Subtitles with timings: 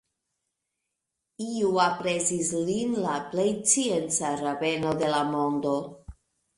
[1.49, 5.81] Iu aprezis lin la plej scienca rabeno de la mondo.